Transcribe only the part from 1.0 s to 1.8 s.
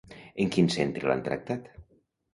l'han tractat?